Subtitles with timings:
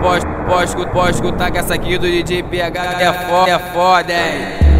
[0.00, 4.70] Pode, pode, pode escutar que essa aqui do DJ PH é foda, é foda, hein?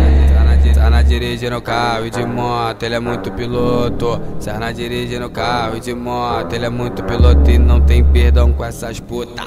[0.80, 4.18] Tá na dirigindo o carro e de moto, ele é muito piloto.
[4.40, 8.50] Sarna dirigindo o carro e de moto, ele é muito piloto e não tem perdão
[8.50, 9.42] com essas puta.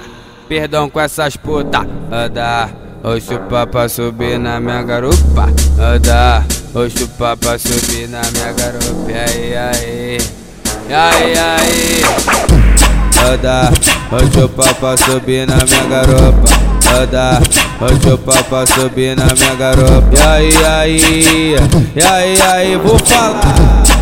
[0.48, 1.88] Perdão com essas puta.
[2.12, 2.70] Anda,
[3.04, 5.50] ou chupa pra subir na minha garupa.
[5.80, 6.46] Anda,
[6.76, 9.10] ou chupa pra subir na minha garupa.
[9.10, 10.18] E aí, aí,
[10.88, 12.63] e aí, aí.
[13.24, 13.72] Anda,
[14.12, 16.50] ou chupa pra subir na minha garupa.
[16.94, 17.42] Anda,
[17.80, 20.10] ou chupa pra subir na minha garupa.
[20.12, 21.56] E aí, aí,
[21.96, 23.40] e aí, aí, vou falar.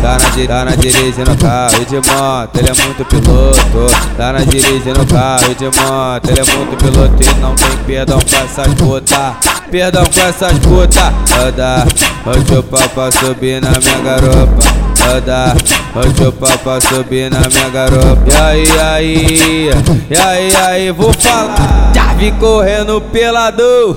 [0.02, 3.94] Tá na, tá na dirigindo carro e de moto, ele é muito piloto.
[4.16, 8.18] Tá na dirigindo carro e de moto, ele é muito piloto e não tem perdão
[8.18, 9.36] com essas puta.
[9.70, 11.14] Perdão com essas puta.
[11.40, 11.86] Anda,
[12.26, 14.81] ou chupa pra subir na minha garupa.
[15.08, 15.54] Anda,
[15.94, 18.22] ou chupa pra subir na minha garupa.
[18.26, 19.70] E aí, aí,
[20.10, 21.92] e aí, aí, vou falar.
[21.94, 23.96] Já vi correndo pelador.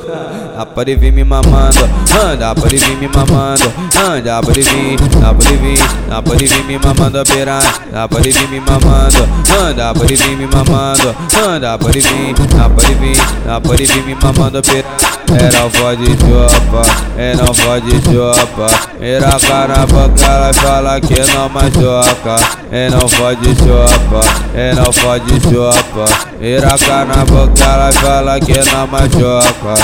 [0.56, 1.90] Dá pra vir me mamando,
[2.24, 6.80] anda, pode vir me mamando, anda, pode vir, dá pode vir, dá pode vir me
[6.80, 9.28] mamando a piranha, dá pode vir me mamando,
[9.60, 11.14] anda, pode vir me mamando,
[11.46, 15.05] anda, pode vir, dá pode vir, dá pode vir me mamando a.
[15.38, 16.82] É não pode chopa,
[17.18, 18.68] é não pode chopa,
[19.00, 22.36] miraca na boca ela fala que não machuca,
[22.72, 24.22] é não pode chopa,
[24.54, 26.06] é não pode chopa,
[26.40, 29.76] miraca na boca ela fala que não machuca.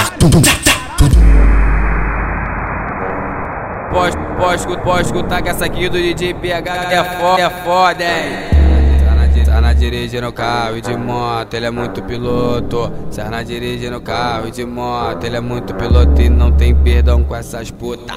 [3.91, 8.50] Pode, pode, pode escutar que essa aqui do DJ PH é foda, é foda, hein?
[9.51, 12.89] Tá na, tá na dirigindo o carro e de moto, ele é muito piloto.
[13.11, 16.73] Sai na dirigindo o carro e de moto, ele é muito piloto e não tem
[16.73, 18.13] perdão com essas puta.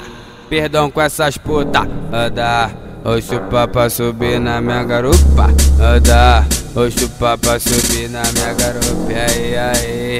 [0.49, 1.89] Perdão com essas puta.
[2.12, 2.71] Anda,
[3.05, 5.51] ou chupa pra subir na minha garupa.
[5.81, 6.47] Anda,
[6.77, 9.12] ou chupa pra subir na minha garupa.
[9.12, 10.19] E aí, aí,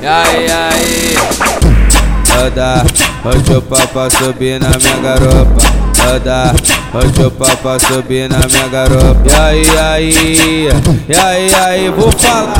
[0.00, 1.75] e aí, aí.
[2.34, 2.84] Anda,
[3.24, 5.62] ou chupa pra subir na minha garupa.
[6.12, 6.54] Anda,
[6.92, 9.22] ou chupa pra subir na minha garupa.
[9.24, 10.68] E aí, aí,
[11.08, 12.54] e aí, aí, vou falar.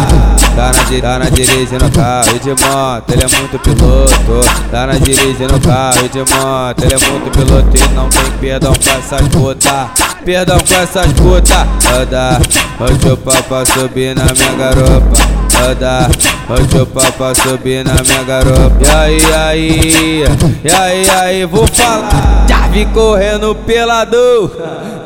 [0.56, 4.48] Tá na, tá na dirigindo carro de moto, ele é muito piloto.
[4.70, 8.90] Tá na dirigindo carro de moto, ele é muito piloto e não tem perdão com
[8.90, 9.90] essas puta.
[10.24, 11.66] Perdão com essas puta.
[11.94, 12.40] Anda,
[12.80, 15.45] ou chupa pra subir na minha garupa.
[15.62, 16.08] Anda,
[16.48, 18.76] ou chupa pra subir na minha garupa.
[18.80, 20.24] E aí, aí,
[20.64, 22.46] e aí, aí, vou falar.
[22.48, 24.50] Já vi correndo pelador.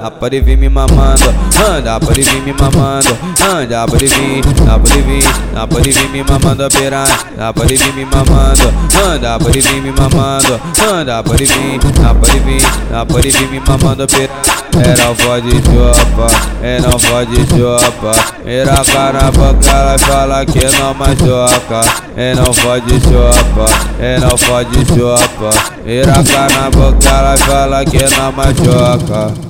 [0.00, 1.34] Dá pra vir me mamando,
[1.69, 5.22] anda, pode vir me mamando, anda, pode vir, dá pode vir,
[5.53, 8.72] dá pode vir me mamando a piranha, dá vir me mamando,
[9.06, 10.59] anda, pode vir me mamando,
[10.91, 14.50] anda, pode vir, dá pode vir, dá pode vir me mamando a.
[14.83, 16.27] É não pode chopa,
[16.63, 18.13] é não pode chopa,
[18.45, 21.81] miraca na boca ela fala que não machuca,
[22.17, 23.67] é não pode chopa,
[23.99, 25.51] é não pode chopa,
[25.85, 29.50] miraca na boca ela fala que não machuca.